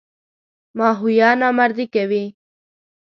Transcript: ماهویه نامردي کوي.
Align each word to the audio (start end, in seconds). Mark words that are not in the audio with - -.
ماهویه 0.77 1.29
نامردي 1.39 1.85
کوي. 1.93 2.23